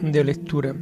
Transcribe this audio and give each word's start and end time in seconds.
De 0.00 0.24
lectura. 0.24 0.74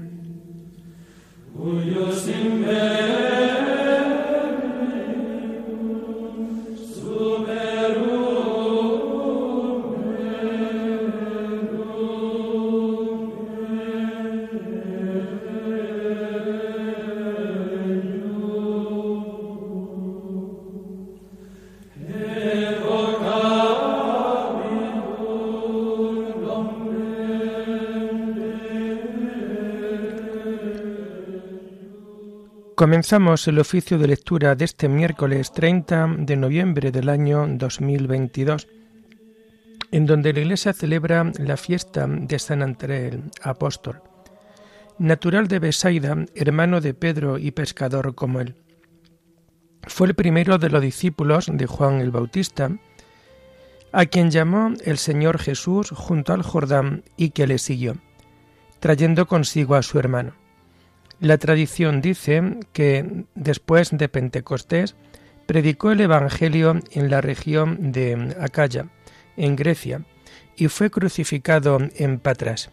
Comenzamos 32.78 33.48
el 33.48 33.58
oficio 33.58 33.98
de 33.98 34.06
lectura 34.06 34.54
de 34.54 34.64
este 34.64 34.88
miércoles 34.88 35.50
30 35.50 36.14
de 36.18 36.36
noviembre 36.36 36.92
del 36.92 37.08
año 37.08 37.44
2022, 37.48 38.68
en 39.90 40.06
donde 40.06 40.32
la 40.32 40.38
Iglesia 40.38 40.72
celebra 40.72 41.32
la 41.40 41.56
fiesta 41.56 42.06
de 42.06 42.38
San 42.38 42.62
Andrés 42.62 43.16
Apóstol, 43.42 44.00
natural 44.96 45.48
de 45.48 45.58
Besaida, 45.58 46.24
hermano 46.36 46.80
de 46.80 46.94
Pedro 46.94 47.36
y 47.36 47.50
pescador 47.50 48.14
como 48.14 48.38
él. 48.38 48.54
Fue 49.82 50.06
el 50.06 50.14
primero 50.14 50.58
de 50.58 50.70
los 50.70 50.80
discípulos 50.80 51.50
de 51.52 51.66
Juan 51.66 52.00
el 52.00 52.12
Bautista, 52.12 52.70
a 53.90 54.06
quien 54.06 54.30
llamó 54.30 54.72
el 54.84 54.98
Señor 54.98 55.40
Jesús 55.40 55.90
junto 55.90 56.32
al 56.32 56.42
Jordán 56.42 57.02
y 57.16 57.30
que 57.30 57.48
le 57.48 57.58
siguió, 57.58 57.96
trayendo 58.78 59.26
consigo 59.26 59.74
a 59.74 59.82
su 59.82 59.98
hermano. 59.98 60.34
La 61.20 61.36
tradición 61.36 62.00
dice 62.00 62.60
que 62.72 63.24
después 63.34 63.90
de 63.90 64.08
Pentecostés 64.08 64.94
predicó 65.46 65.90
el 65.90 66.00
Evangelio 66.00 66.80
en 66.92 67.10
la 67.10 67.20
región 67.20 67.90
de 67.90 68.36
Acaya, 68.40 68.86
en 69.36 69.56
Grecia, 69.56 70.02
y 70.56 70.68
fue 70.68 70.90
crucificado 70.90 71.78
en 71.96 72.20
Patras. 72.20 72.70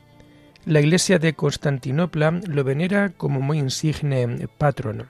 La 0.66 0.80
iglesia 0.80 1.18
de 1.18 1.34
Constantinopla 1.34 2.40
lo 2.48 2.64
venera 2.64 3.10
como 3.10 3.42
muy 3.42 3.60
insigne 3.60 4.48
patrono. 4.58 5.06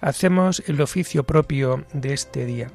Hacemos 0.00 0.62
el 0.66 0.80
oficio 0.80 1.24
propio 1.24 1.84
de 1.92 2.14
este 2.14 2.46
día. 2.46 2.70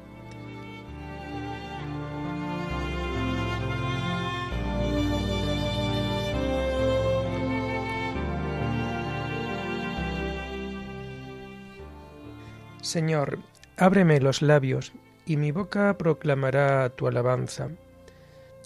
Señor, 12.96 13.40
ábreme 13.76 14.20
los 14.20 14.40
labios, 14.40 14.94
y 15.26 15.36
mi 15.36 15.50
boca 15.50 15.98
proclamará 15.98 16.88
tu 16.88 17.06
alabanza. 17.06 17.68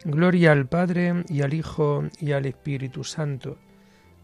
Gloria 0.05 0.53
al 0.53 0.69
Padre 0.69 1.25
y 1.29 1.43
al 1.43 1.53
Hijo 1.53 2.05
y 2.21 2.31
al 2.31 2.47
Espíritu 2.47 3.03
Santo, 3.03 3.59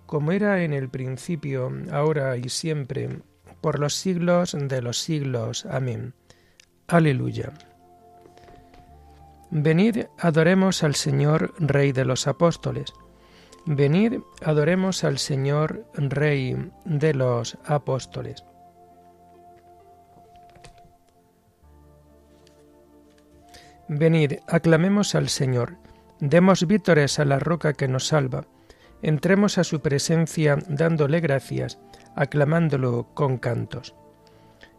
como 0.06 0.30
era 0.30 0.62
en 0.62 0.72
el 0.72 0.88
principio, 0.90 1.72
ahora 1.90 2.36
y 2.36 2.48
siempre, 2.50 3.18
por 3.60 3.80
los 3.80 3.94
siglos 3.94 4.56
de 4.56 4.80
los 4.80 5.00
siglos. 5.00 5.66
Amén. 5.66 6.14
Aleluya. 6.86 7.52
Venid, 9.50 10.04
adoremos 10.20 10.84
al 10.84 10.94
Señor, 10.94 11.52
Rey 11.58 11.90
de 11.90 12.04
los 12.04 12.28
apóstoles. 12.28 12.92
Venid, 13.66 14.20
adoremos 14.44 15.02
al 15.02 15.18
Señor, 15.18 15.84
Rey 15.94 16.56
de 16.84 17.12
los 17.12 17.58
apóstoles. 17.64 18.44
Venid, 23.88 24.40
aclamemos 24.48 25.14
al 25.14 25.28
Señor, 25.28 25.76
demos 26.18 26.66
vítores 26.66 27.20
a 27.20 27.24
la 27.24 27.38
roca 27.38 27.72
que 27.72 27.86
nos 27.86 28.08
salva, 28.08 28.44
entremos 29.00 29.58
a 29.58 29.64
su 29.64 29.80
presencia 29.80 30.58
dándole 30.68 31.20
gracias, 31.20 31.78
aclamándolo 32.16 33.06
con 33.14 33.38
cantos. 33.38 33.94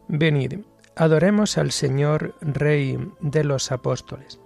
Venid, 0.09 0.59
adoremos 0.97 1.57
al 1.57 1.71
Señor, 1.71 2.35
Rey 2.41 2.97
de 3.21 3.45
los 3.45 3.71
apóstoles. 3.71 4.41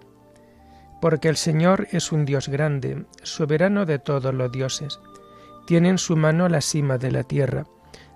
Porque 1.02 1.30
el 1.30 1.38
Señor 1.38 1.88
es 1.92 2.12
un 2.12 2.26
Dios 2.26 2.48
grande, 2.48 3.06
soberano 3.24 3.88
de 3.88 3.98
todos 3.98 4.32
los 4.32 4.52
dioses. 4.52 5.00
Tiene 5.66 5.90
en 5.90 5.98
su 5.98 6.16
mano 6.16 6.48
la 6.50 6.62
cima 6.62 7.00
de 7.00 7.12
la 7.12 7.24
tierra, 7.24 7.66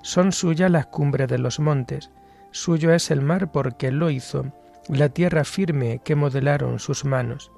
son 0.03 0.31
suyas 0.31 0.69
las 0.69 0.85
cumbres 0.85 1.27
de 1.27 1.39
los 1.39 1.59
montes, 1.59 2.11
suyo 2.51 2.93
es 2.93 3.09
el 3.09 3.21
mar 3.21 3.51
porque 3.51 3.91
lo 3.91 4.11
hizo, 4.11 4.53
la 4.87 5.09
tierra 5.09 5.43
firme 5.43 6.01
que 6.03 6.15
modelaron 6.15 6.79
sus 6.79 7.05
manos. 7.05 7.51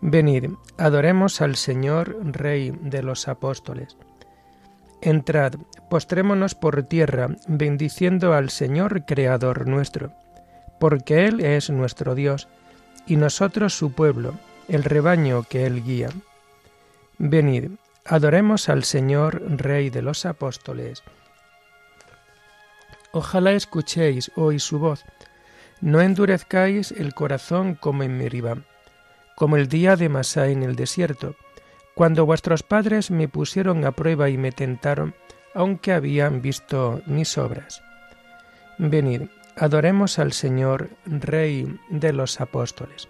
Venid, 0.00 0.50
adoremos 0.76 1.40
al 1.40 1.56
Señor, 1.56 2.16
Rey 2.22 2.70
de 2.70 3.02
los 3.02 3.26
apóstoles. 3.26 3.96
Entrad, 5.00 5.54
postrémonos 5.90 6.54
por 6.54 6.82
tierra, 6.84 7.28
bendiciendo 7.46 8.34
al 8.34 8.50
Señor, 8.50 9.04
Creador 9.04 9.66
nuestro, 9.66 10.12
porque 10.78 11.26
Él 11.26 11.40
es 11.40 11.70
nuestro 11.70 12.14
Dios, 12.14 12.48
y 13.06 13.16
nosotros 13.16 13.76
su 13.76 13.92
pueblo, 13.92 14.34
el 14.68 14.84
rebaño 14.84 15.44
que 15.44 15.66
Él 15.66 15.82
guía. 15.82 16.10
Venid, 17.18 17.70
adoremos 18.04 18.68
al 18.68 18.84
Señor, 18.84 19.42
Rey 19.48 19.90
de 19.90 20.02
los 20.02 20.26
apóstoles. 20.26 21.02
Ojalá 23.12 23.52
escuchéis 23.52 24.30
hoy 24.36 24.60
su 24.60 24.78
voz, 24.78 25.04
no 25.80 26.00
endurezcáis 26.00 26.92
el 26.92 27.14
corazón 27.14 27.74
como 27.74 28.02
en 28.02 28.16
Meribá, 28.16 28.58
como 29.36 29.56
el 29.56 29.68
día 29.68 29.96
de 29.96 30.08
Masá 30.08 30.48
en 30.48 30.62
el 30.62 30.74
desierto, 30.76 31.36
cuando 31.94 32.26
vuestros 32.26 32.62
padres 32.62 33.10
me 33.10 33.28
pusieron 33.28 33.84
a 33.84 33.92
prueba 33.92 34.28
y 34.30 34.38
me 34.38 34.52
tentaron, 34.52 35.14
aunque 35.54 35.92
habían 35.92 36.42
visto 36.42 37.02
mis 37.06 37.38
obras. 37.38 37.82
Venid, 38.78 39.22
adoremos 39.56 40.18
al 40.18 40.32
Señor, 40.32 40.90
Rey 41.06 41.78
de 41.88 42.12
los 42.12 42.40
apóstoles. 42.40 43.08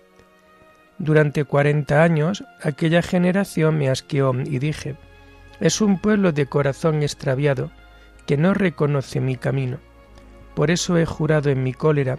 Durante 0.99 1.45
cuarenta 1.45 2.03
años 2.03 2.45
aquella 2.62 3.03
generación 3.03 3.79
me 3.79 3.89
asqueó 3.89 4.33
y 4.35 4.59
dije, 4.59 4.97
es 5.61 5.81
un 5.81 6.00
pueblo 6.00 6.33
de 6.33 6.47
corazón 6.47 7.03
extraviado 7.03 7.71
que 8.27 8.37
no 8.37 8.55
reconoce 8.55 9.21
mi 9.21 9.37
camino. 9.37 9.79
Por 10.55 10.71
eso 10.71 10.99
he 10.99 11.06
jurado 11.06 11.50
en 11.50 11.62
mi 11.62 11.73
cólera 11.73 12.19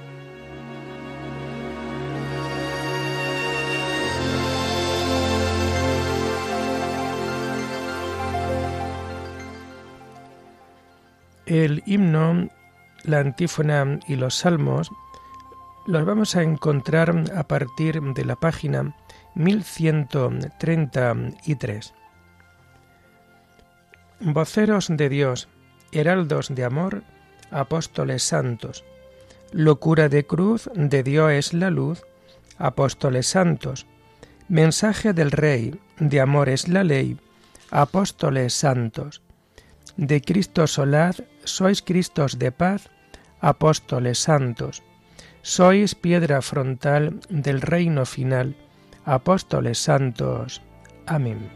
El 11.51 11.83
himno, 11.85 12.47
la 13.03 13.19
antífona 13.19 13.99
y 14.07 14.15
los 14.15 14.35
salmos 14.35 14.89
los 15.85 16.05
vamos 16.05 16.37
a 16.37 16.43
encontrar 16.43 17.25
a 17.35 17.45
partir 17.45 18.01
de 18.01 18.23
la 18.23 18.37
página 18.37 18.95
1133. 19.35 21.93
Voceros 24.21 24.87
de 24.87 25.09
Dios, 25.09 25.49
heraldos 25.91 26.55
de 26.55 26.63
amor, 26.63 27.03
apóstoles 27.51 28.23
santos, 28.23 28.85
locura 29.51 30.07
de 30.07 30.25
cruz, 30.25 30.69
de 30.73 31.03
Dios 31.03 31.33
es 31.33 31.53
la 31.53 31.69
luz, 31.69 32.05
apóstoles 32.59 33.27
santos, 33.27 33.87
mensaje 34.47 35.11
del 35.11 35.31
Rey, 35.31 35.77
de 35.99 36.21
amor 36.21 36.47
es 36.47 36.69
la 36.69 36.85
ley, 36.85 37.17
apóstoles 37.71 38.53
santos, 38.53 39.21
de 39.97 40.21
Cristo 40.21 40.65
solad, 40.65 41.15
sois 41.43 41.81
Cristos 41.81 42.39
de 42.39 42.51
paz, 42.51 42.89
apóstoles 43.39 44.19
santos. 44.19 44.83
Sois 45.41 45.95
piedra 45.95 46.41
frontal 46.41 47.19
del 47.29 47.61
reino 47.61 48.05
final, 48.05 48.55
apóstoles 49.05 49.79
santos. 49.79 50.61
Amén. 51.07 51.49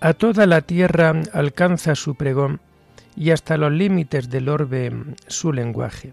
A 0.00 0.12
toda 0.12 0.44
la 0.46 0.60
tierra 0.60 1.14
alcanza 1.32 1.94
su 1.94 2.14
pregón 2.14 2.60
y 3.16 3.30
hasta 3.30 3.56
los 3.56 3.72
límites 3.72 4.28
del 4.28 4.50
orbe 4.50 4.92
su 5.28 5.50
lenguaje. 5.50 6.12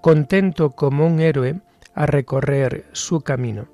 contento 0.00 0.70
como 0.70 1.06
un 1.06 1.20
héroe 1.20 1.60
a 1.94 2.06
recorrer 2.06 2.86
su 2.92 3.20
camino. 3.20 3.68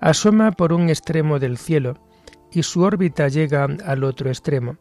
Asoma 0.00 0.52
por 0.52 0.72
un 0.72 0.88
extremo 0.88 1.38
del 1.38 1.58
cielo 1.58 1.98
y 2.52 2.62
su 2.62 2.82
órbita 2.82 3.28
llega 3.28 3.68
al 3.84 4.04
otro 4.04 4.28
extremo. 4.28 4.76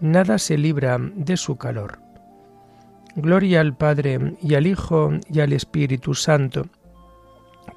Nada 0.00 0.38
se 0.38 0.58
libra 0.58 0.98
de 0.98 1.36
su 1.36 1.56
calor. 1.56 2.00
Gloria 3.16 3.60
al 3.60 3.76
Padre 3.76 4.36
y 4.42 4.54
al 4.54 4.66
Hijo 4.66 5.12
y 5.30 5.40
al 5.40 5.52
Espíritu 5.52 6.14
Santo, 6.14 6.66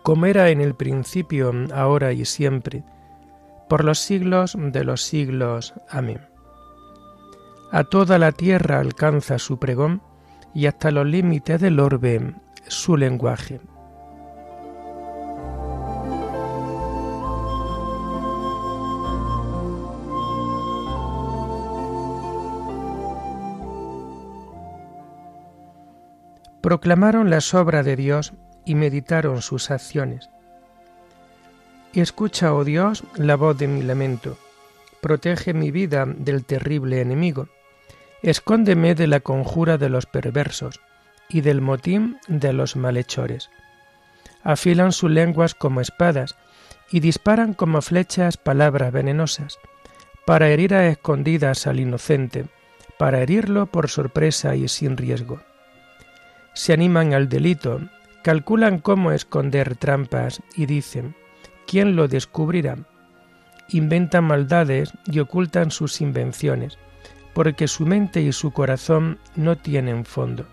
como 0.01 0.25
era 0.25 0.49
en 0.49 0.61
el 0.61 0.73
principio, 0.73 1.51
ahora 1.73 2.11
y 2.13 2.25
siempre, 2.25 2.83
por 3.69 3.83
los 3.83 3.99
siglos 3.99 4.57
de 4.57 4.83
los 4.83 5.03
siglos. 5.03 5.75
Amén. 5.89 6.21
A 7.71 7.83
toda 7.83 8.17
la 8.17 8.31
tierra 8.31 8.79
alcanza 8.79 9.37
su 9.37 9.59
pregón 9.59 10.01
y 10.57 10.65
hasta 10.65 10.89
los 10.89 11.05
límites 11.05 11.61
del 11.61 11.79
orbe 11.79 12.33
su 12.67 12.97
lenguaje. 12.97 13.61
Proclamaron 26.61 27.29
las 27.29 27.53
obras 27.53 27.85
de 27.85 27.95
Dios 27.95 28.33
y 28.65 28.73
meditaron 28.73 29.43
sus 29.43 29.69
acciones. 29.69 30.27
Escucha, 31.93 32.55
oh 32.55 32.63
Dios, 32.63 33.03
la 33.15 33.35
voz 33.35 33.59
de 33.59 33.67
mi 33.67 33.83
lamento. 33.83 34.39
Protege 35.01 35.53
mi 35.53 35.69
vida 35.69 36.07
del 36.07 36.45
terrible 36.45 36.99
enemigo. 36.99 37.47
Escóndeme 38.27 38.93
de 38.93 39.07
la 39.07 39.21
conjura 39.21 39.77
de 39.77 39.87
los 39.87 40.05
perversos 40.05 40.81
y 41.29 41.39
del 41.39 41.61
motín 41.61 42.17
de 42.27 42.51
los 42.51 42.75
malhechores. 42.75 43.49
Afilan 44.43 44.91
sus 44.91 45.09
lenguas 45.09 45.55
como 45.55 45.79
espadas 45.79 46.35
y 46.91 46.99
disparan 46.99 47.53
como 47.53 47.81
flechas 47.81 48.35
palabras 48.35 48.91
venenosas, 48.91 49.57
para 50.25 50.49
herir 50.49 50.73
a 50.73 50.89
escondidas 50.89 51.67
al 51.67 51.79
inocente, 51.79 52.47
para 52.99 53.21
herirlo 53.21 53.67
por 53.67 53.89
sorpresa 53.89 54.57
y 54.57 54.67
sin 54.67 54.97
riesgo. 54.97 55.39
Se 56.51 56.73
animan 56.73 57.13
al 57.13 57.29
delito, 57.29 57.79
calculan 58.25 58.79
cómo 58.79 59.13
esconder 59.13 59.77
trampas 59.77 60.41
y 60.53 60.65
dicen, 60.65 61.15
¿quién 61.65 61.95
lo 61.95 62.09
descubrirá? 62.09 62.75
Inventan 63.69 64.25
maldades 64.25 64.91
y 65.05 65.19
ocultan 65.19 65.71
sus 65.71 66.01
invenciones, 66.01 66.77
porque 67.37 67.67
su 67.67 67.85
mente 67.85 68.19
y 68.19 68.31
su 68.31 68.49
corazón 68.49 69.19
no 69.35 69.59
tienen 69.59 70.05
fondo. 70.05 70.47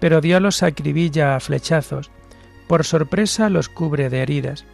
Pero 0.00 0.22
Dios 0.22 0.40
los 0.40 0.62
acribilla 0.62 1.36
a 1.36 1.40
flechazos, 1.40 2.10
por 2.66 2.82
sorpresa 2.82 3.50
los 3.50 3.68
cubre 3.68 4.08
de 4.08 4.22
heridas, 4.22 4.64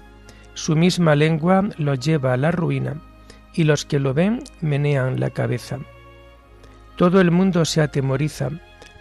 su 0.55 0.77
misma 0.77 1.17
lengua 1.17 1.69
los 1.77 1.99
lleva 1.99 2.35
a 2.35 2.37
la 2.37 2.53
ruina, 2.53 3.03
y 3.53 3.65
los 3.65 3.85
que 3.85 3.99
lo 3.99 4.15
ven 4.15 4.45
menean 4.61 5.19
la 5.19 5.31
cabeza. 5.31 5.81
Todo 6.95 7.21
el 7.21 7.33
mundo 7.33 7.65
se 7.65 7.81
atemoriza, 7.81 8.51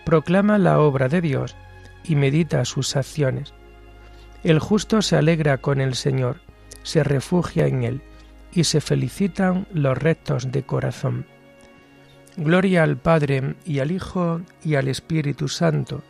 proclama 0.03 0.57
la 0.57 0.79
obra 0.79 1.07
de 1.07 1.21
Dios 1.21 1.55
y 2.03 2.15
medita 2.15 2.65
sus 2.65 2.95
acciones. 2.95 3.53
El 4.43 4.57
justo 4.57 5.03
se 5.03 5.17
alegra 5.17 5.59
con 5.59 5.79
el 5.79 5.93
Señor, 5.93 6.37
se 6.81 7.03
refugia 7.03 7.67
en 7.67 7.83
Él, 7.83 8.01
y 8.51 8.63
se 8.63 8.81
felicitan 8.81 9.67
los 9.71 9.95
rectos 9.95 10.51
de 10.51 10.63
corazón. 10.63 11.27
Gloria 12.37 12.83
al 12.83 12.97
Padre 12.97 13.55
y 13.65 13.79
al 13.79 13.91
Hijo 13.91 14.41
y 14.63 14.75
al 14.75 14.87
Espíritu 14.87 15.47
Santo, 15.47 16.01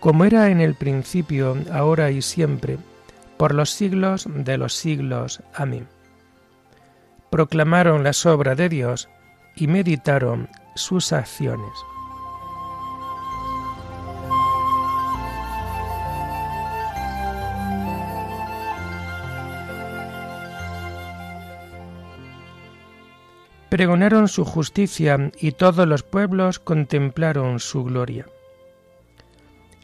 como 0.00 0.24
era 0.24 0.50
en 0.50 0.60
el 0.60 0.74
principio, 0.74 1.56
ahora 1.72 2.10
y 2.10 2.22
siempre, 2.22 2.78
por 3.36 3.54
los 3.54 3.70
siglos 3.70 4.28
de 4.28 4.58
los 4.58 4.74
siglos. 4.74 5.42
Amén. 5.54 5.86
Proclamaron 7.30 8.04
las 8.04 8.24
obras 8.26 8.56
de 8.56 8.68
Dios 8.68 9.08
y 9.56 9.66
meditaron 9.66 10.48
sus 10.74 11.12
acciones. 11.12 11.72
Pregonaron 23.76 24.26
su 24.26 24.46
justicia 24.46 25.30
y 25.38 25.52
todos 25.52 25.86
los 25.86 26.02
pueblos 26.02 26.58
contemplaron 26.58 27.60
su 27.60 27.84
gloria. 27.84 28.24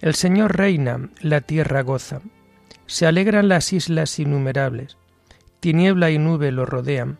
El 0.00 0.14
Señor 0.14 0.56
reina, 0.56 1.10
la 1.20 1.42
tierra 1.42 1.82
goza, 1.82 2.22
se 2.86 3.06
alegran 3.06 3.48
las 3.48 3.70
islas 3.74 4.18
innumerables, 4.18 4.96
tiniebla 5.60 6.10
y 6.10 6.16
nube 6.16 6.52
lo 6.52 6.64
rodean, 6.64 7.18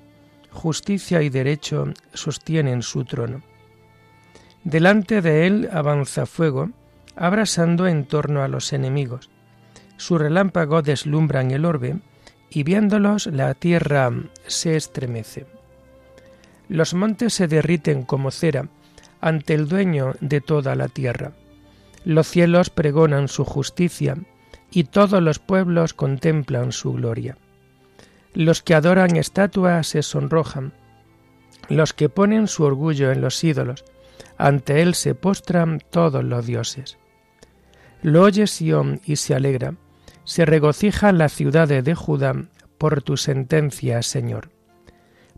justicia 0.51 1.21
y 1.21 1.29
derecho 1.29 1.93
sostienen 2.15 2.81
su 2.81 3.05
trono. 3.05 3.43
Delante 4.65 5.21
de 5.21 5.47
él 5.47 5.69
avanza 5.75 6.25
fuego, 6.25 6.71
abrasando 7.17 7.87
en 7.87 8.07
torno 8.07 8.43
a 8.43 8.49
los 8.49 8.73
enemigos. 8.73 9.29
Su 9.99 10.17
relámpago 10.17 10.81
deslumbran 10.81 11.51
el 11.51 11.67
orbe, 11.67 11.99
y 12.49 12.63
viéndolos 12.63 13.27
la 13.27 13.53
tierra 13.53 14.11
se 14.47 14.75
estremece. 14.77 15.45
Los 16.73 16.95
montes 16.95 17.35
se 17.35 17.49
derriten 17.49 18.03
como 18.03 18.31
cera 18.31 18.67
ante 19.21 19.53
el 19.53 19.69
dueño 19.69 20.15
de 20.23 20.41
toda 20.41 20.75
la 20.75 20.89
tierra. 20.89 21.33
Los 22.07 22.27
cielos 22.27 22.71
pregonan 22.71 23.29
su 23.29 23.45
justicia 23.45 24.17
y 24.71 24.85
todos 24.85 25.23
los 25.23 25.39
pueblos 25.39 25.93
contemplan 25.93 26.73
su 26.73 26.95
gloria. 26.95 27.37
Los 28.33 28.63
que 28.63 28.75
adoran 28.75 29.17
estatuas 29.17 29.87
se 29.87 30.03
sonrojan, 30.03 30.73
los 31.69 31.93
que 31.93 32.09
ponen 32.09 32.49
su 32.49 32.65
orgullo 32.65 33.13
en 33.13 33.21
los 33.21 33.45
ídolos, 33.45 33.85
ante 34.39 34.81
él 34.81 34.95
se 34.95 35.15
postran 35.15 35.83
todos 35.91 36.25
los 36.25 36.47
dioses. 36.47 36.97
Lo 38.01 38.23
oye 38.23 38.47
Sión 38.47 39.03
y 39.05 39.17
se 39.17 39.35
alegra, 39.35 39.75
se 40.25 40.47
regocijan 40.47 41.19
las 41.19 41.35
ciudades 41.35 41.85
de 41.85 41.95
Judá 41.95 42.47
por 42.79 43.03
tu 43.03 43.19
sentencia, 43.19 44.01
Señor 44.01 44.62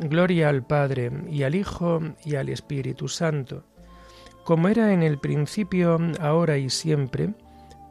Gloria 0.00 0.48
al 0.48 0.62
Padre 0.62 1.12
y 1.28 1.42
al 1.42 1.54
Hijo 1.54 2.00
y 2.24 2.36
al 2.36 2.48
Espíritu 2.48 3.06
Santo, 3.08 3.64
como 4.44 4.68
era 4.68 4.92
en 4.92 5.02
el 5.02 5.18
principio, 5.18 5.98
ahora 6.20 6.56
y 6.56 6.70
siempre, 6.70 7.34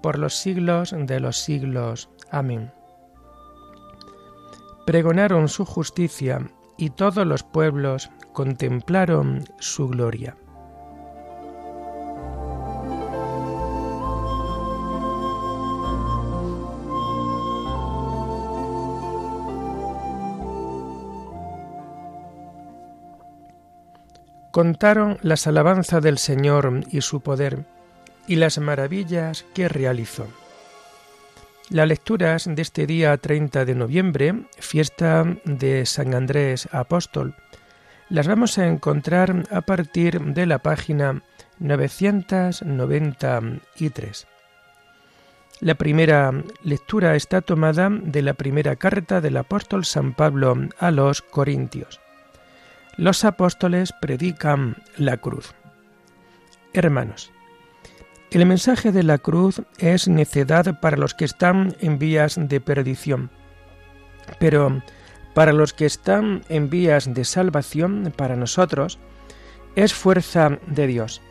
por 0.01 0.18
los 0.18 0.36
siglos 0.36 0.96
de 0.98 1.20
los 1.20 1.38
siglos. 1.38 2.10
Amén. 2.32 2.72
Pregonaron 4.86 5.48
su 5.48 5.66
justicia 5.66 6.50
y 6.78 6.89
todos 6.89 7.28
los 7.28 7.44
pueblos 7.44 8.10
contemplaron 8.34 9.44
su 9.60 9.88
gloria. 9.88 10.36
Contaron 24.60 25.18
las 25.22 25.48
alabanzas 25.48 26.04
del 26.04 26.18
Señor 26.18 26.82
y 26.92 27.00
su 27.00 27.22
poder 27.22 27.63
y 28.28 28.36
las 28.36 28.60
maravillas 28.60 29.46
que 29.54 29.70
realizó. 29.70 30.28
Las 31.70 31.88
lecturas 31.88 32.44
de 32.44 32.62
este 32.62 32.86
día 32.86 33.16
30 33.16 33.63
de 33.63 33.74
noviembre, 33.74 34.36
fiesta 34.58 35.24
de 35.46 35.86
San 35.86 36.13
Andrés 36.13 36.68
Apóstol, 36.74 37.36
las 38.10 38.28
vamos 38.28 38.58
a 38.58 38.68
encontrar 38.68 39.48
a 39.50 39.62
partir 39.62 40.20
de 40.20 40.46
la 40.46 40.60
página 40.60 41.24
993. 41.60 44.28
La 45.62 45.75
primera 45.75 46.34
lectura 46.63 47.16
está 47.16 47.39
tomada 47.39 47.89
de 47.89 48.22
la 48.22 48.34
primera 48.34 48.75
carta 48.75 49.22
del 49.22 49.38
apóstol 49.38 49.86
San 49.86 50.13
Pablo 50.13 50.68
a 50.80 50.92
los 50.92 51.22
Corintios. 51.22 52.01
Los 53.00 53.24
apóstoles 53.24 53.94
predican 53.94 54.75
la 54.98 55.15
cruz. 55.15 55.53
Hermanos, 56.74 57.32
el 58.29 58.46
mensaje 58.46 58.91
de 58.91 59.03
la 59.03 59.18
cruz 59.18 59.62
es 59.77 60.10
necedad 60.10 60.82
para 60.82 60.98
los 60.98 61.13
que 61.13 61.24
están 61.24 61.77
en 61.79 61.98
vías 61.98 62.36
de 62.38 62.60
perdición, 62.60 63.29
pero 64.38 64.84
para 65.34 65.53
los 65.53 65.72
que 65.72 65.86
están 65.86 66.44
en 66.50 66.70
vías 66.70 67.13
de 67.13 67.24
salvación, 67.24 68.13
para 68.18 68.36
nosotros, 68.36 69.00
es 69.77 69.94
fuerza 69.94 70.60
de 70.68 70.88
Dios. 70.88 71.22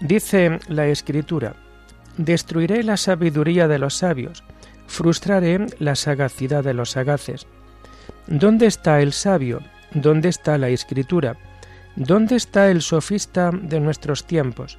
Dice 0.00 0.60
la 0.68 0.86
Escritura, 0.86 1.56
Destruiré 2.18 2.84
la 2.84 2.96
sabiduría 2.96 3.66
de 3.66 3.80
los 3.80 3.94
sabios, 3.94 4.44
frustraré 4.86 5.66
la 5.80 5.96
sagacidad 5.96 6.62
de 6.62 6.74
los 6.74 6.92
sagaces. 6.92 7.48
¿Dónde 8.28 8.66
está 8.66 9.00
el 9.00 9.12
sabio? 9.12 9.60
¿Dónde 9.94 10.28
está 10.28 10.58
la 10.58 10.68
escritura? 10.68 11.36
¿Dónde 11.96 12.36
está 12.36 12.70
el 12.70 12.82
sofista 12.82 13.50
de 13.50 13.80
nuestros 13.80 14.24
tiempos? 14.24 14.78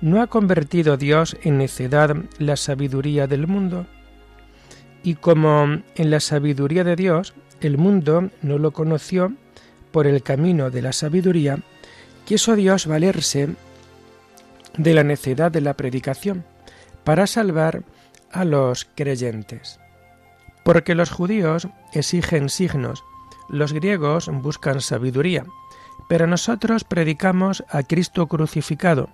¿No 0.00 0.20
ha 0.20 0.26
convertido 0.26 0.96
Dios 0.96 1.36
en 1.42 1.58
necedad 1.58 2.14
la 2.38 2.56
sabiduría 2.56 3.26
del 3.26 3.46
mundo? 3.46 3.86
Y 5.02 5.14
como 5.14 5.80
en 5.94 6.10
la 6.10 6.20
sabiduría 6.20 6.84
de 6.84 6.96
Dios 6.96 7.34
el 7.60 7.78
mundo 7.78 8.30
no 8.42 8.58
lo 8.58 8.72
conoció 8.72 9.32
por 9.90 10.06
el 10.06 10.22
camino 10.22 10.70
de 10.70 10.82
la 10.82 10.92
sabiduría, 10.92 11.58
quiso 12.26 12.54
Dios 12.54 12.86
valerse 12.86 13.48
de 14.76 14.94
la 14.94 15.02
necedad 15.02 15.50
de 15.50 15.62
la 15.62 15.74
predicación 15.74 16.44
para 17.04 17.26
salvar 17.26 17.82
a 18.30 18.44
los 18.44 18.86
creyentes. 18.94 19.80
Porque 20.64 20.94
los 20.94 21.10
judíos 21.10 21.68
exigen 21.94 22.50
signos, 22.50 23.02
los 23.48 23.72
griegos 23.72 24.28
buscan 24.28 24.80
sabiduría, 24.80 25.44
pero 26.08 26.26
nosotros 26.26 26.84
predicamos 26.84 27.64
a 27.68 27.82
Cristo 27.82 28.26
crucificado, 28.26 29.08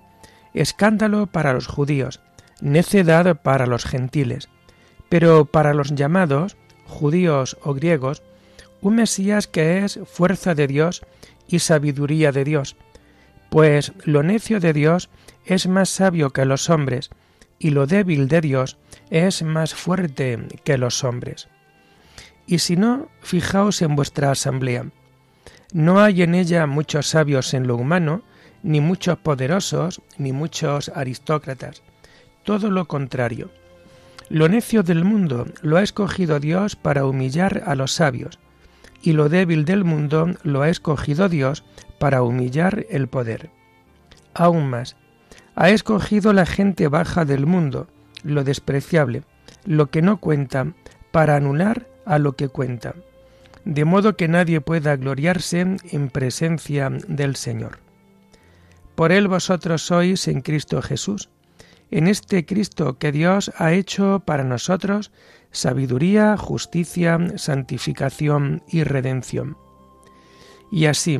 escándalo 0.55 1.27
para 1.27 1.53
los 1.53 1.67
judíos, 1.67 2.21
necedad 2.61 3.41
para 3.43 3.67
los 3.67 3.85
gentiles, 3.85 4.49
pero 5.09 5.45
para 5.45 5.75
los 5.75 5.95
llamados, 5.95 6.57
judíos 6.87 7.57
o 7.63 7.75
griegos, 7.75 8.23
un 8.81 8.97
Mesías 8.97 9.47
que 9.47 9.85
es 9.85 10.01
fuerza 10.07 10.55
de 10.55 10.67
Dios 10.67 11.03
y 11.49 11.61
sabiduría 11.61 12.33
de 12.33 12.45
Dios, 12.45 12.77
pues 13.51 13.93
lo 14.05 14.23
necio 14.23 14.61
de 14.61 14.73
Dios 14.73 15.11
es 15.45 15.67
más 15.67 15.89
sabio 15.89 16.31
que 16.31 16.45
los 16.45 16.71
hombres, 16.71 17.11
y 17.59 17.71
lo 17.71 17.87
débil 17.87 18.27
de 18.29 18.41
Dios 18.41 18.79
es 19.11 19.43
más 19.43 19.75
fuerte 19.75 20.39
que 20.65 20.79
los 20.79 21.05
hombres. 21.05 21.49
Y 22.53 22.59
si 22.59 22.77
no, 22.77 23.09
fijaos 23.23 23.81
en 23.81 23.97
vuestra 23.97 24.31
asamblea. 24.31 24.85
No 25.73 26.03
hay 26.03 26.21
en 26.21 26.35
ella 26.35 26.67
muchos 26.67 27.09
sabios 27.09 27.55
en 27.55 27.67
lo 27.67 27.77
humano, 27.77 28.21
ni 28.63 28.83
muchos 28.83 29.17
poderosos, 29.17 30.03
ni 30.19 30.33
muchos 30.33 30.91
aristócratas. 30.91 31.83
Todo 32.45 32.71
lo 32.71 32.87
contrario. 32.89 33.51
Lo 34.29 34.51
necio 34.51 34.83
del 34.83 35.03
mundo 35.03 35.47
lo 35.63 35.79
ha 35.79 35.83
escogido 35.83 36.41
Dios 36.41 36.77
para 36.77 37.07
humillar 37.07 37.63
a 37.65 37.75
los 37.75 37.93
sabios, 37.93 38.39
y 39.01 39.13
lo 39.13 39.31
débil 39.31 39.65
del 39.65 39.85
mundo 39.85 40.35
lo 40.43 40.61
ha 40.61 40.69
escogido 40.69 41.31
Dios 41.31 41.65
para 41.99 42.23
humillar 42.23 42.85
el 42.91 43.09
poder. 43.09 43.49
Aún 44.35 44.69
más, 44.69 44.97
ha 45.55 45.71
escogido 45.71 46.35
la 46.35 46.45
gente 46.45 46.89
baja 46.89 47.25
del 47.25 47.47
mundo, 47.47 47.89
lo 48.23 48.45
despreciable, 48.45 49.23
lo 49.65 49.89
que 49.89 50.03
no 50.03 50.19
cuenta, 50.19 50.75
para 51.13 51.37
anular 51.37 51.91
a 52.13 52.19
lo 52.19 52.37
que 52.37 52.51
cuenta, 52.51 52.95
de 53.65 53.87
modo 53.87 54.19
que 54.19 54.29
nadie 54.29 54.61
pueda 54.61 54.97
gloriarse 54.97 55.61
en 55.61 56.11
presencia 56.11 56.91
del 57.09 57.37
Señor. 57.37 57.79
Por 58.95 59.13
él 59.13 59.29
vosotros 59.29 59.87
sois 59.87 60.29
en 60.29 60.43
Cristo 60.43 60.83
Jesús, 60.83 61.31
en 61.91 62.09
este 62.09 62.45
Cristo 62.45 62.99
que 62.99 63.13
Dios 63.13 63.51
ha 63.57 63.73
hecho 63.73 64.23
para 64.27 64.45
nosotros 64.45 65.11
sabiduría, 65.53 66.37
justicia, 66.37 67.19
santificación 67.37 68.63
y 68.69 68.85
redención. 68.85 69.57
Y 70.71 70.85
así, 70.85 71.19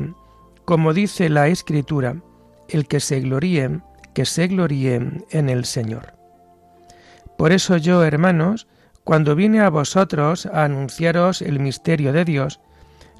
como 0.63 0.93
dice 0.93 1.27
la 1.29 1.47
Escritura, 1.47 2.21
el 2.69 2.87
que 2.87 2.99
se 2.99 3.19
gloríe, 3.19 3.81
que 4.13 4.25
se 4.25 4.47
gloríe 4.47 5.23
en 5.31 5.49
el 5.49 5.65
Señor. 5.65 6.13
Por 7.35 7.51
eso 7.51 7.77
yo, 7.77 8.03
hermanos, 8.03 8.67
cuando 9.03 9.35
vine 9.35 9.59
a 9.61 9.69
vosotros 9.69 10.45
a 10.45 10.63
anunciaros 10.63 11.41
el 11.41 11.59
misterio 11.59 12.13
de 12.13 12.25
Dios, 12.25 12.59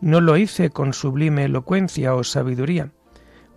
no 0.02 0.22
lo 0.22 0.38
hice 0.38 0.70
con 0.70 0.94
sublime 0.94 1.46
elocuencia 1.46 2.16
o 2.16 2.24
sabiduría, 2.24 2.92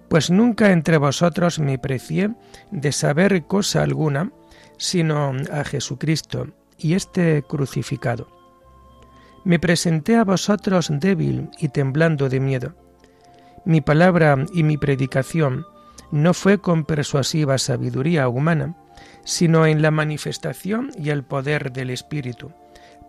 pues 0.08 0.30
nunca 0.30 0.72
entre 0.72 0.98
vosotros 0.98 1.58
me 1.58 1.78
precié 1.78 2.30
de 2.70 2.92
saber 2.92 3.46
cosa 3.46 3.82
alguna, 3.82 4.30
sino 4.76 5.32
a 5.52 5.64
Jesucristo 5.64 6.48
y 6.78 6.94
este 6.94 7.42
crucificado. 7.42 8.28
Me 9.44 9.58
presenté 9.58 10.16
a 10.16 10.24
vosotros 10.24 10.88
débil 10.90 11.50
y 11.58 11.68
temblando 11.68 12.28
de 12.28 12.40
miedo. 12.40 12.74
Mi 13.64 13.80
palabra 13.80 14.36
y 14.52 14.62
mi 14.62 14.76
predicación 14.76 15.66
no 16.10 16.34
fue 16.34 16.58
con 16.58 16.84
persuasiva 16.84 17.58
sabiduría 17.58 18.28
humana, 18.28 18.76
sino 19.24 19.66
en 19.66 19.82
la 19.82 19.90
manifestación 19.90 20.90
y 20.98 21.10
el 21.10 21.24
poder 21.24 21.72
del 21.72 21.90
Espíritu, 21.90 22.52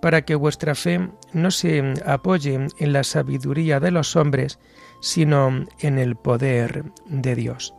para 0.01 0.23
que 0.23 0.35
vuestra 0.35 0.75
fe 0.75 1.09
no 1.33 1.51
se 1.51 1.93
apoye 2.05 2.67
en 2.77 2.93
la 2.93 3.03
sabiduría 3.03 3.79
de 3.79 3.91
los 3.91 4.15
hombres, 4.15 4.59
sino 5.01 5.65
en 5.79 5.99
el 5.99 6.15
poder 6.15 6.85
de 7.05 7.35
Dios. 7.35 7.76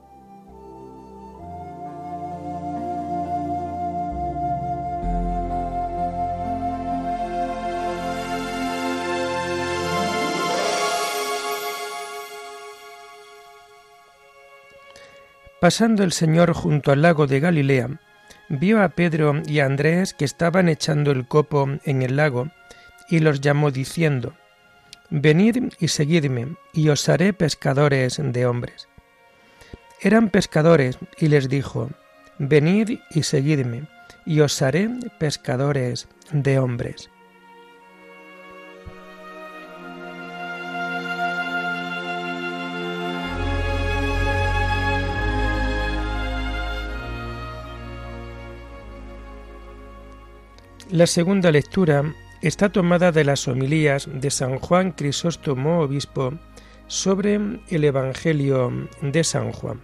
Pasando 15.60 16.04
el 16.04 16.12
Señor 16.12 16.52
junto 16.52 16.92
al 16.92 17.02
lago 17.02 17.26
de 17.26 17.40
Galilea, 17.40 17.98
vio 18.48 18.80
a 18.80 18.90
Pedro 18.90 19.42
y 19.44 19.58
a 19.58 19.66
Andrés 19.66 20.14
que 20.14 20.24
estaban 20.24 20.68
echando 20.68 21.10
el 21.10 21.26
copo 21.26 21.68
en 21.84 22.02
el 22.02 22.14
lago, 22.16 22.50
y 23.08 23.18
los 23.18 23.40
llamó 23.40 23.72
diciendo, 23.72 24.34
Venid 25.10 25.72
y 25.80 25.88
seguidme, 25.88 26.54
y 26.72 26.90
os 26.90 27.08
haré 27.08 27.32
pescadores 27.32 28.20
de 28.22 28.46
hombres. 28.46 28.88
Eran 30.00 30.30
pescadores, 30.30 30.98
y 31.18 31.26
les 31.26 31.48
dijo, 31.48 31.90
Venid 32.38 33.00
y 33.10 33.24
seguidme, 33.24 33.88
y 34.24 34.40
os 34.40 34.62
haré 34.62 34.88
pescadores 35.18 36.06
de 36.30 36.60
hombres. 36.60 37.10
La 50.90 51.06
segunda 51.06 51.50
lectura 51.50 52.14
está 52.40 52.70
tomada 52.70 53.12
de 53.12 53.22
las 53.22 53.46
homilías 53.46 54.08
de 54.10 54.30
San 54.30 54.58
Juan 54.58 54.92
Crisóstomo 54.92 55.80
Obispo 55.80 56.32
sobre 56.86 57.60
el 57.68 57.84
Evangelio 57.84 58.88
de 59.02 59.22
San 59.22 59.52
Juan. 59.52 59.82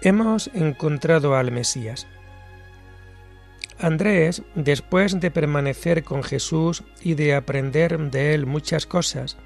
Hemos 0.00 0.46
encontrado 0.54 1.34
al 1.34 1.50
Mesías. 1.50 2.06
Andrés, 3.80 4.44
después 4.54 5.18
de 5.18 5.32
permanecer 5.32 6.04
con 6.04 6.22
Jesús 6.22 6.84
y 7.02 7.14
de 7.14 7.34
aprender 7.34 7.98
de 8.12 8.34
él 8.34 8.46
muchas 8.46 8.86
cosas, 8.86 9.38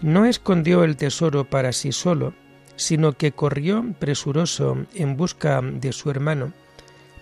no 0.00 0.24
escondió 0.24 0.82
el 0.82 0.96
tesoro 0.96 1.44
para 1.44 1.72
sí 1.72 1.92
solo, 1.92 2.32
sino 2.76 3.12
que 3.12 3.32
corrió 3.32 3.84
presuroso 3.98 4.78
en 4.94 5.18
busca 5.18 5.60
de 5.60 5.92
su 5.92 6.10
hermano, 6.10 6.54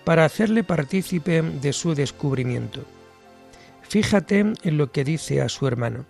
para 0.03 0.25
hacerle 0.25 0.63
partícipe 0.63 1.41
de 1.41 1.73
su 1.73 1.95
descubrimiento. 1.95 2.83
Fíjate 3.81 4.39
en 4.39 4.77
lo 4.77 4.91
que 4.91 5.03
dice 5.03 5.41
a 5.41 5.49
su 5.49 5.67
hermano. 5.67 6.05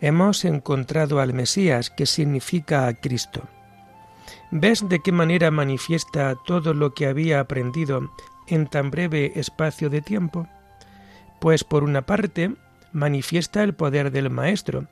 hemos 0.00 0.44
encontrado 0.44 1.18
al 1.20 1.34
Mesías, 1.34 1.90
que 1.90 2.06
significa 2.06 2.86
a 2.86 2.94
Cristo. 2.94 3.42
¿Ves 4.50 4.88
de 4.88 5.00
qué 5.00 5.10
manera 5.10 5.50
manifiesta 5.50 6.36
todo 6.46 6.72
lo 6.72 6.94
que 6.94 7.06
había 7.06 7.40
aprendido 7.40 8.10
en 8.46 8.66
tan 8.66 8.90
breve 8.90 9.32
espacio 9.34 9.90
de 9.90 10.00
tiempo? 10.00 10.46
Pues 11.40 11.64
por 11.64 11.82
una 11.82 12.02
parte, 12.02 12.54
manifiesta 12.92 13.62
el 13.62 13.74
poder 13.74 14.10
del 14.10 14.30
Maestro, 14.30 14.86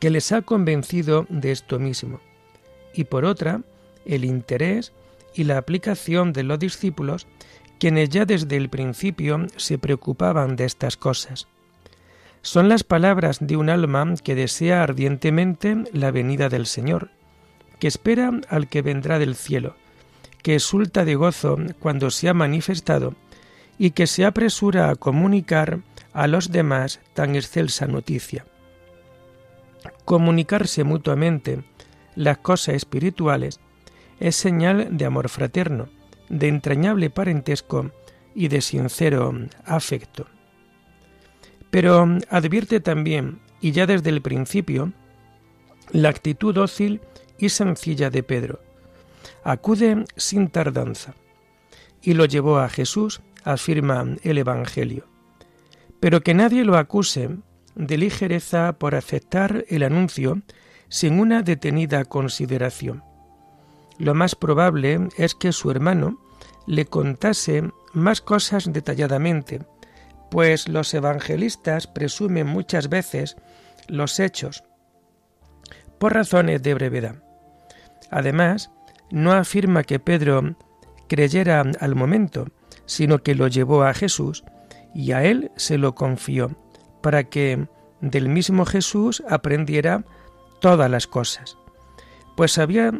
que 0.00 0.10
les 0.10 0.32
ha 0.32 0.42
convencido 0.42 1.26
de 1.28 1.52
esto 1.52 1.78
mismo, 1.78 2.20
y 2.94 3.04
por 3.04 3.24
otra, 3.24 3.60
el 4.04 4.24
interés 4.24 4.92
y 5.34 5.44
la 5.44 5.58
aplicación 5.58 6.32
de 6.32 6.42
los 6.42 6.58
discípulos, 6.58 7.26
quienes 7.78 8.10
ya 8.10 8.24
desde 8.24 8.56
el 8.56 8.68
principio 8.68 9.46
se 9.56 9.78
preocupaban 9.78 10.56
de 10.56 10.64
estas 10.64 10.96
cosas. 10.96 11.48
Son 12.42 12.68
las 12.68 12.84
palabras 12.84 13.38
de 13.40 13.56
un 13.56 13.70
alma 13.70 14.14
que 14.22 14.34
desea 14.34 14.82
ardientemente 14.82 15.84
la 15.92 16.10
venida 16.10 16.48
del 16.48 16.66
Señor, 16.66 17.10
que 17.78 17.88
espera 17.88 18.32
al 18.48 18.68
que 18.68 18.82
vendrá 18.82 19.18
del 19.18 19.36
cielo, 19.36 19.76
que 20.42 20.54
exulta 20.54 21.04
de 21.04 21.14
gozo 21.14 21.56
cuando 21.78 22.10
se 22.10 22.28
ha 22.28 22.34
manifestado 22.34 23.14
y 23.78 23.92
que 23.92 24.06
se 24.06 24.24
apresura 24.24 24.90
a 24.90 24.96
comunicar 24.96 25.80
a 26.12 26.26
los 26.26 26.50
demás 26.50 27.00
tan 27.14 27.34
excelsa 27.36 27.86
noticia. 27.86 28.44
Comunicarse 30.04 30.84
mutuamente 30.84 31.64
las 32.14 32.38
cosas 32.38 32.74
espirituales 32.74 33.60
es 34.22 34.36
señal 34.36 34.96
de 34.96 35.04
amor 35.04 35.28
fraterno, 35.28 35.88
de 36.28 36.46
entrañable 36.46 37.10
parentesco 37.10 37.90
y 38.36 38.46
de 38.46 38.60
sincero 38.60 39.34
afecto. 39.64 40.26
Pero 41.70 42.06
advierte 42.30 42.78
también, 42.78 43.40
y 43.60 43.72
ya 43.72 43.84
desde 43.84 44.10
el 44.10 44.22
principio, 44.22 44.92
la 45.90 46.10
actitud 46.10 46.54
dócil 46.54 47.00
y 47.36 47.48
sencilla 47.48 48.10
de 48.10 48.22
Pedro. 48.22 48.60
Acude 49.42 50.04
sin 50.16 50.48
tardanza. 50.48 51.14
Y 52.00 52.14
lo 52.14 52.24
llevó 52.24 52.58
a 52.58 52.68
Jesús, 52.68 53.22
afirma 53.42 54.06
el 54.22 54.38
Evangelio. 54.38 55.08
Pero 55.98 56.20
que 56.20 56.34
nadie 56.34 56.64
lo 56.64 56.76
acuse 56.76 57.28
de 57.74 57.98
ligereza 57.98 58.78
por 58.78 58.94
aceptar 58.94 59.64
el 59.68 59.82
anuncio 59.82 60.42
sin 60.88 61.18
una 61.18 61.42
detenida 61.42 62.04
consideración. 62.04 63.02
Lo 63.98 64.14
más 64.14 64.34
probable 64.34 65.08
es 65.16 65.34
que 65.34 65.52
su 65.52 65.70
hermano 65.70 66.18
le 66.66 66.86
contase 66.86 67.70
más 67.92 68.20
cosas 68.20 68.72
detalladamente, 68.72 69.60
pues 70.30 70.68
los 70.68 70.92
evangelistas 70.94 71.86
presumen 71.86 72.46
muchas 72.46 72.88
veces 72.88 73.36
los 73.88 74.18
hechos 74.20 74.64
por 75.98 76.14
razones 76.14 76.62
de 76.62 76.74
brevedad. 76.74 77.22
Además, 78.10 78.70
no 79.10 79.32
afirma 79.32 79.84
que 79.84 80.00
Pedro 80.00 80.56
creyera 81.08 81.62
al 81.78 81.94
momento, 81.94 82.46
sino 82.86 83.22
que 83.22 83.34
lo 83.34 83.46
llevó 83.46 83.84
a 83.84 83.94
Jesús 83.94 84.42
y 84.94 85.12
a 85.12 85.22
él 85.24 85.52
se 85.56 85.78
lo 85.78 85.94
confió, 85.94 86.56
para 87.02 87.24
que 87.24 87.68
del 88.00 88.28
mismo 88.28 88.64
Jesús 88.64 89.22
aprendiera 89.28 90.04
todas 90.60 90.90
las 90.90 91.06
cosas. 91.06 91.56
Pues 92.36 92.58
había 92.58 92.92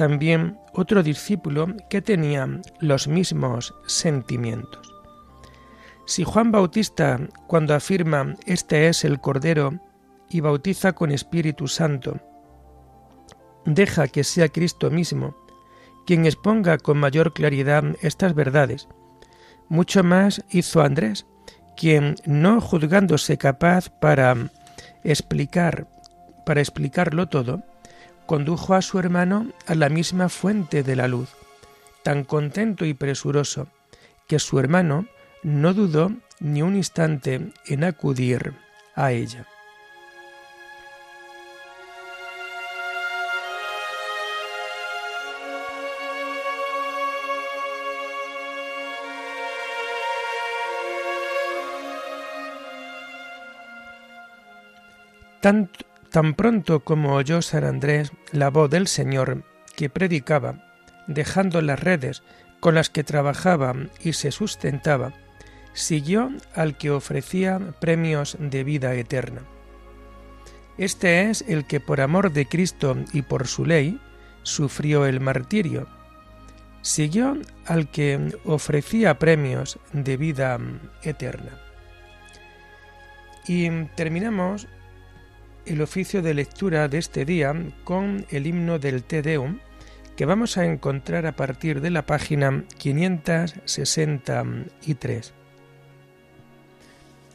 también 0.00 0.58
otro 0.72 1.02
discípulo 1.02 1.66
que 1.90 2.00
tenía 2.00 2.48
los 2.78 3.06
mismos 3.06 3.74
sentimientos. 3.86 4.94
Si 6.06 6.24
Juan 6.24 6.50
Bautista, 6.50 7.20
cuando 7.46 7.74
afirma 7.74 8.34
Este 8.46 8.88
es 8.88 9.04
el 9.04 9.20
Cordero 9.20 9.78
y 10.30 10.40
bautiza 10.40 10.94
con 10.94 11.10
Espíritu 11.10 11.68
Santo, 11.68 12.16
deja 13.66 14.08
que 14.08 14.24
sea 14.24 14.48
Cristo 14.48 14.90
mismo 14.90 15.36
quien 16.06 16.24
exponga 16.24 16.78
con 16.78 16.96
mayor 16.96 17.34
claridad 17.34 17.84
estas 18.00 18.34
verdades, 18.34 18.88
mucho 19.68 20.02
más 20.02 20.42
hizo 20.48 20.80
Andrés, 20.80 21.26
quien, 21.76 22.14
no 22.24 22.62
juzgándose 22.62 23.36
capaz 23.36 23.90
para 23.90 24.34
explicar, 25.04 25.88
para 26.46 26.62
explicarlo 26.62 27.28
todo, 27.28 27.62
condujo 28.30 28.74
a 28.74 28.80
su 28.80 29.00
hermano 29.00 29.48
a 29.66 29.74
la 29.74 29.88
misma 29.88 30.28
fuente 30.28 30.84
de 30.84 30.94
la 30.94 31.08
luz, 31.08 31.30
tan 32.04 32.22
contento 32.22 32.84
y 32.84 32.94
presuroso, 32.94 33.66
que 34.28 34.38
su 34.38 34.60
hermano 34.60 35.06
no 35.42 35.74
dudó 35.74 36.12
ni 36.38 36.62
un 36.62 36.76
instante 36.76 37.50
en 37.66 37.82
acudir 37.82 38.54
a 38.94 39.10
ella. 39.10 39.48
Tan, 55.40 55.68
tan, 56.10 56.34
pronto 56.34 56.80
como 56.80 57.14
oyó 57.14 57.42
San 57.42 57.64
Andrés 57.64 58.12
la 58.32 58.50
voz 58.50 58.70
del 58.70 58.86
Señor 58.86 59.44
que 59.76 59.88
predicaba, 59.88 60.66
dejando 61.06 61.62
las 61.62 61.80
redes 61.80 62.22
con 62.60 62.74
las 62.74 62.90
que 62.90 63.04
trabajaba 63.04 63.74
y 64.02 64.12
se 64.12 64.30
sustentaba, 64.30 65.12
siguió 65.72 66.30
al 66.54 66.76
que 66.76 66.90
ofrecía 66.90 67.58
premios 67.80 68.36
de 68.38 68.64
vida 68.64 68.94
eterna. 68.94 69.42
Este 70.78 71.30
es 71.30 71.44
el 71.46 71.66
que 71.66 71.80
por 71.80 72.00
amor 72.00 72.32
de 72.32 72.46
Cristo 72.46 72.96
y 73.12 73.22
por 73.22 73.46
su 73.46 73.66
ley 73.66 74.00
sufrió 74.42 75.06
el 75.06 75.20
martirio. 75.20 75.86
Siguió 76.82 77.36
al 77.66 77.90
que 77.90 78.34
ofrecía 78.44 79.18
premios 79.18 79.78
de 79.92 80.16
vida 80.16 80.58
eterna. 81.02 81.58
Y 83.46 83.68
terminamos 83.96 84.68
el 85.70 85.80
oficio 85.82 86.20
de 86.20 86.34
lectura 86.34 86.88
de 86.88 86.98
este 86.98 87.24
día 87.24 87.54
con 87.84 88.26
el 88.30 88.48
himno 88.48 88.80
del 88.80 89.04
Te 89.04 89.22
Deum 89.22 89.60
que 90.16 90.26
vamos 90.26 90.58
a 90.58 90.64
encontrar 90.64 91.26
a 91.26 91.36
partir 91.36 91.80
de 91.80 91.90
la 91.90 92.06
página 92.06 92.64
563. 92.76 95.32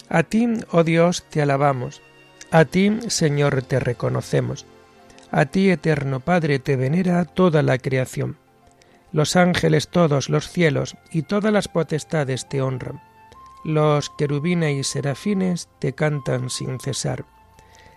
A 0.09 0.23
ti, 0.23 0.49
oh 0.71 0.83
Dios, 0.83 1.23
te 1.29 1.41
alabamos, 1.41 2.01
a 2.51 2.65
ti, 2.65 2.99
Señor, 3.07 3.61
te 3.63 3.79
reconocemos, 3.79 4.65
a 5.31 5.45
ti, 5.45 5.69
eterno 5.69 6.19
Padre, 6.19 6.59
te 6.59 6.75
venera 6.75 7.23
toda 7.23 7.63
la 7.63 7.77
creación. 7.77 8.35
Los 9.13 9.37
ángeles 9.37 9.87
todos, 9.87 10.27
los 10.29 10.49
cielos 10.49 10.97
y 11.09 11.21
todas 11.21 11.53
las 11.53 11.69
potestades 11.69 12.49
te 12.49 12.61
honran. 12.61 13.01
Los 13.63 14.09
querubines 14.09 14.77
y 14.77 14.83
serafines 14.83 15.69
te 15.79 15.93
cantan 15.93 16.49
sin 16.49 16.81
cesar. 16.81 17.23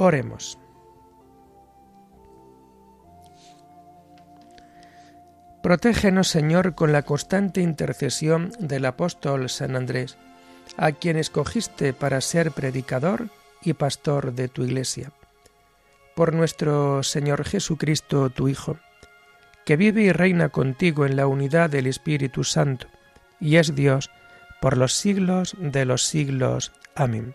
Oremos. 0.00 0.58
Protégenos, 5.60 6.28
Señor, 6.28 6.76
con 6.76 6.92
la 6.92 7.02
constante 7.02 7.62
intercesión 7.62 8.52
del 8.60 8.84
apóstol 8.84 9.50
San 9.50 9.74
Andrés, 9.74 10.16
a 10.76 10.92
quien 10.92 11.16
escogiste 11.16 11.92
para 11.92 12.20
ser 12.20 12.52
predicador 12.52 13.28
y 13.60 13.72
pastor 13.72 14.34
de 14.34 14.46
tu 14.46 14.62
iglesia. 14.62 15.10
Por 16.14 16.32
nuestro 16.32 17.02
Señor 17.02 17.44
Jesucristo, 17.44 18.30
tu 18.30 18.46
Hijo, 18.46 18.78
que 19.64 19.76
vive 19.76 20.02
y 20.02 20.12
reina 20.12 20.48
contigo 20.50 21.06
en 21.06 21.16
la 21.16 21.26
unidad 21.26 21.70
del 21.70 21.88
Espíritu 21.88 22.44
Santo, 22.44 22.86
y 23.40 23.56
es 23.56 23.74
Dios 23.74 24.10
por 24.60 24.76
los 24.76 24.92
siglos 24.92 25.56
de 25.58 25.84
los 25.84 26.04
siglos. 26.04 26.72
Amén. 26.94 27.34